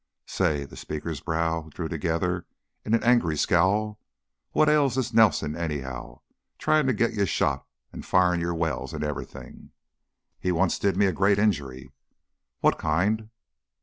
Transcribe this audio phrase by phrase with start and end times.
[0.25, 2.47] Say" the speaker's brows drew together
[2.83, 3.99] in an angry scowl
[4.51, 6.21] "what ails this Nelson, anyhow
[6.57, 9.73] tryin' to get you shot, an' firin' your wells, an' everything?"
[10.39, 11.91] "He once did me a great injury."
[12.61, 13.29] "What kind?"